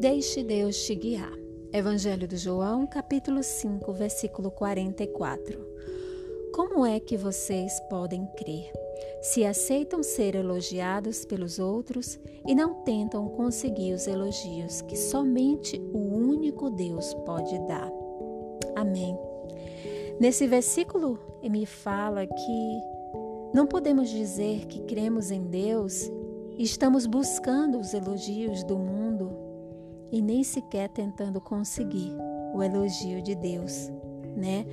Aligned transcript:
Deixe 0.00 0.42
Deus 0.42 0.82
te 0.86 0.94
guiar. 0.94 1.30
Evangelho 1.74 2.26
de 2.26 2.38
João, 2.38 2.86
capítulo 2.86 3.42
5, 3.42 3.92
versículo 3.92 4.50
44. 4.50 5.60
Como 6.54 6.86
é 6.86 6.98
que 6.98 7.18
vocês 7.18 7.78
podem 7.80 8.24
crer 8.34 8.72
se 9.20 9.44
aceitam 9.44 10.02
ser 10.02 10.36
elogiados 10.36 11.26
pelos 11.26 11.58
outros 11.58 12.18
e 12.46 12.54
não 12.54 12.76
tentam 12.82 13.28
conseguir 13.28 13.92
os 13.92 14.06
elogios 14.06 14.80
que 14.80 14.96
somente 14.96 15.78
o 15.92 15.98
único 15.98 16.70
Deus 16.70 17.12
pode 17.26 17.58
dar? 17.68 17.92
Amém. 18.74 19.14
Nesse 20.18 20.46
versículo, 20.46 21.18
me 21.42 21.66
fala 21.66 22.26
que 22.26 22.80
não 23.52 23.66
podemos 23.66 24.08
dizer 24.08 24.64
que 24.64 24.80
cremos 24.80 25.30
em 25.30 25.42
Deus 25.42 26.10
e 26.56 26.62
estamos 26.62 27.04
buscando 27.04 27.78
os 27.78 27.92
elogios 27.92 28.64
do 28.64 28.78
mundo 28.78 29.49
e 30.12 30.20
nem 30.20 30.42
sequer 30.42 30.88
tentando 30.88 31.40
conseguir 31.40 32.12
o 32.54 32.62
elogio 32.62 33.22
de 33.22 33.34
Deus. 33.34 33.90
Né? 34.36 34.64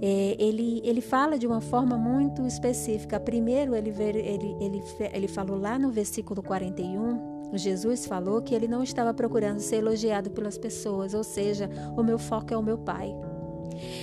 É, 0.00 0.36
ele, 0.38 0.80
ele 0.84 1.00
fala 1.00 1.38
de 1.38 1.46
uma 1.46 1.60
forma 1.60 1.96
muito 1.96 2.46
específica. 2.46 3.18
Primeiro, 3.18 3.74
ele, 3.74 3.90
ele, 3.90 4.56
ele, 4.60 4.82
ele 5.12 5.28
falou 5.28 5.58
lá 5.58 5.78
no 5.78 5.90
versículo 5.90 6.42
41, 6.42 7.30
Jesus 7.52 8.06
falou 8.06 8.40
que 8.40 8.54
ele 8.54 8.68
não 8.68 8.82
estava 8.82 9.12
procurando 9.12 9.58
ser 9.58 9.76
elogiado 9.76 10.30
pelas 10.30 10.56
pessoas, 10.56 11.14
ou 11.14 11.24
seja, 11.24 11.68
o 11.96 12.02
meu 12.02 12.18
foco 12.18 12.54
é 12.54 12.56
o 12.56 12.62
meu 12.62 12.78
Pai. 12.78 13.14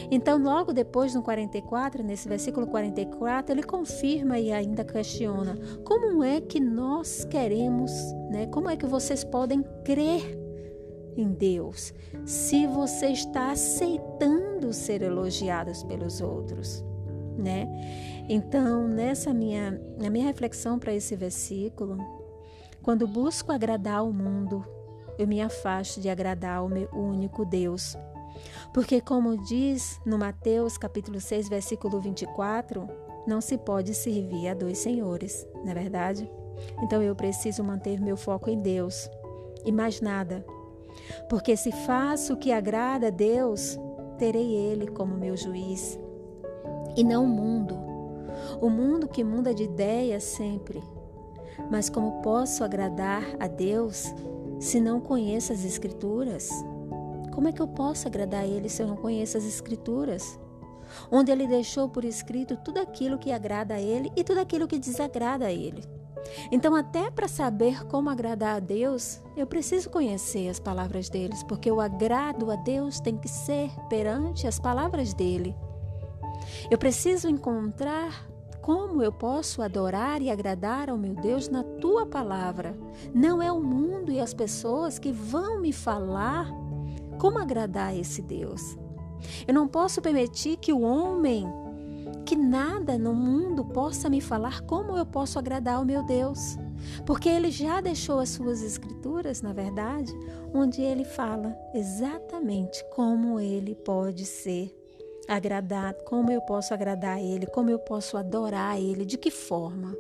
Então, 0.09 0.41
logo 0.41 0.73
depois, 0.73 1.13
no 1.13 1.21
44, 1.21 2.03
nesse 2.03 2.27
versículo 2.27 2.67
44, 2.67 3.53
ele 3.53 3.63
confirma 3.63 4.39
e 4.39 4.51
ainda 4.51 4.83
questiona: 4.83 5.55
como 5.83 6.23
é 6.23 6.41
que 6.41 6.59
nós 6.59 7.23
queremos, 7.25 7.91
né? 8.29 8.47
Como 8.47 8.69
é 8.69 8.75
que 8.75 8.85
vocês 8.85 9.23
podem 9.23 9.63
crer 9.83 10.46
em 11.17 11.33
Deus 11.33 11.93
se 12.25 12.67
você 12.67 13.07
está 13.07 13.51
aceitando 13.51 14.71
ser 14.71 15.01
elogiados 15.01 15.83
pelos 15.83 16.21
outros, 16.21 16.83
né? 17.37 17.67
Então, 18.29 18.87
nessa 18.87 19.33
minha, 19.33 19.81
na 19.97 20.09
minha 20.09 20.25
reflexão 20.25 20.77
para 20.77 20.93
esse 20.93 21.15
versículo, 21.15 21.97
quando 22.81 23.07
busco 23.07 23.51
agradar 23.51 24.05
o 24.05 24.13
mundo, 24.13 24.65
eu 25.17 25.27
me 25.27 25.41
afasto 25.41 25.99
de 25.99 26.09
agradar 26.09 26.63
o 26.63 26.69
meu 26.69 26.89
único 26.93 27.43
Deus. 27.45 27.97
Porque 28.73 29.01
como 29.01 29.37
diz 29.45 29.99
no 30.05 30.17
Mateus 30.17 30.77
capítulo 30.77 31.19
6, 31.19 31.49
versículo 31.49 31.99
24, 31.99 32.87
não 33.25 33.41
se 33.41 33.57
pode 33.57 33.93
servir 33.93 34.49
a 34.49 34.53
dois 34.53 34.77
senhores, 34.77 35.47
não 35.63 35.71
é 35.71 35.73
verdade? 35.73 36.29
Então 36.81 37.01
eu 37.01 37.15
preciso 37.15 37.63
manter 37.63 37.99
meu 37.99 38.15
foco 38.15 38.49
em 38.49 38.61
Deus 38.61 39.09
e 39.65 39.71
mais 39.71 39.99
nada, 40.01 40.45
porque 41.29 41.55
se 41.55 41.71
faço 41.71 42.33
o 42.33 42.37
que 42.37 42.51
agrada 42.51 43.07
a 43.07 43.11
Deus, 43.11 43.77
terei 44.17 44.55
Ele 44.55 44.87
como 44.87 45.17
meu 45.17 45.35
juiz, 45.35 45.99
e 46.95 47.03
não 47.03 47.25
o 47.25 47.27
mundo. 47.27 47.77
O 48.61 48.69
mundo 48.69 49.07
que 49.07 49.23
muda 49.23 49.53
de 49.53 49.63
ideia 49.63 50.19
sempre. 50.19 50.81
Mas 51.71 51.89
como 51.89 52.21
posso 52.21 52.63
agradar 52.63 53.23
a 53.39 53.47
Deus 53.47 54.13
se 54.59 54.79
não 54.79 54.99
conheço 54.99 55.53
as 55.53 55.63
Escrituras? 55.63 56.49
Como 57.33 57.47
é 57.47 57.51
que 57.51 57.61
eu 57.61 57.67
posso 57.67 58.07
agradar 58.07 58.43
a 58.43 58.47
Ele 58.47 58.69
se 58.69 58.81
eu 58.81 58.87
não 58.87 58.95
conheço 58.95 59.37
as 59.37 59.45
Escrituras? 59.45 60.39
Onde 61.11 61.31
Ele 61.31 61.47
deixou 61.47 61.89
por 61.89 62.05
escrito 62.05 62.57
tudo 62.57 62.79
aquilo 62.79 63.17
que 63.17 63.31
agrada 63.31 63.75
a 63.75 63.81
Ele 63.81 64.11
e 64.15 64.23
tudo 64.23 64.39
aquilo 64.39 64.67
que 64.67 64.79
desagrada 64.79 65.45
a 65.45 65.51
Ele. 65.51 65.83
Então, 66.51 66.75
até 66.75 67.09
para 67.09 67.27
saber 67.27 67.85
como 67.85 68.09
agradar 68.09 68.55
a 68.55 68.59
Deus, 68.59 69.21
eu 69.35 69.45
preciso 69.47 69.89
conhecer 69.89 70.49
as 70.49 70.59
palavras 70.59 71.09
deles, 71.09 71.43
porque 71.43 71.71
o 71.71 71.81
agrado 71.81 72.51
a 72.51 72.55
Deus 72.55 72.99
tem 72.99 73.17
que 73.17 73.27
ser 73.27 73.71
perante 73.89 74.47
as 74.47 74.59
palavras 74.59 75.13
dele. 75.13 75.55
Eu 76.69 76.77
preciso 76.77 77.27
encontrar 77.27 78.27
como 78.61 79.01
eu 79.01 79.13
posso 79.13 79.61
adorar 79.61 80.21
e 80.21 80.29
agradar 80.29 80.89
ao 80.89 80.97
meu 80.97 81.15
Deus 81.15 81.47
na 81.47 81.63
tua 81.63 82.05
palavra. 82.05 82.75
Não 83.13 83.41
é 83.41 83.49
o 83.51 83.61
mundo 83.61 84.11
e 84.11 84.19
as 84.19 84.33
pessoas 84.33 84.99
que 84.99 85.11
vão 85.11 85.61
me 85.61 85.71
falar 85.71 86.49
como 87.17 87.39
agradar 87.39 87.89
a 87.89 87.95
esse 87.95 88.21
Deus. 88.21 88.77
Eu 89.47 89.53
não 89.53 89.67
posso 89.67 90.01
permitir 90.01 90.57
que 90.57 90.73
o 90.73 90.81
homem 90.81 91.47
nada 92.47 92.97
no 92.97 93.13
mundo 93.13 93.65
possa 93.65 94.09
me 94.09 94.21
falar 94.21 94.61
como 94.61 94.95
eu 94.95 95.05
posso 95.05 95.37
agradar 95.37 95.75
ao 95.75 95.85
meu 95.85 96.01
Deus, 96.03 96.57
porque 97.05 97.27
ele 97.27 97.51
já 97.51 97.81
deixou 97.81 98.19
as 98.19 98.29
suas 98.29 98.61
escrituras, 98.61 99.41
na 99.41 99.51
verdade, 99.51 100.13
onde 100.53 100.81
ele 100.81 101.03
fala 101.03 101.55
exatamente 101.73 102.83
como 102.95 103.39
ele 103.39 103.75
pode 103.75 104.25
ser 104.25 104.73
agradado, 105.27 106.03
como 106.05 106.31
eu 106.31 106.41
posso 106.41 106.73
agradar 106.73 107.17
a 107.17 107.21
ele, 107.21 107.45
como 107.47 107.69
eu 107.69 107.79
posso 107.79 108.15
adorar 108.15 108.75
a 108.75 108.79
ele, 108.79 109.05
de 109.05 109.17
que 109.17 109.29
forma. 109.29 109.93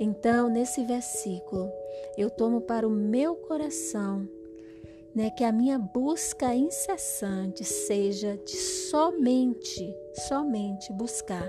Então, 0.00 0.48
nesse 0.48 0.84
versículo, 0.84 1.70
eu 2.18 2.28
tomo 2.28 2.60
para 2.60 2.88
o 2.88 2.90
meu 2.90 3.36
coração 3.36 4.28
né, 5.14 5.30
que 5.30 5.44
a 5.44 5.52
minha 5.52 5.78
busca 5.78 6.54
incessante 6.54 7.64
seja 7.64 8.36
de 8.38 8.56
somente, 8.56 9.94
somente 10.28 10.92
buscar 10.92 11.48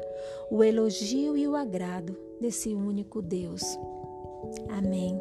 o 0.51 0.63
elogio 0.63 1.37
e 1.37 1.47
o 1.47 1.55
agrado 1.55 2.17
desse 2.39 2.73
único 2.73 3.21
Deus. 3.21 3.63
Amém. 4.69 5.19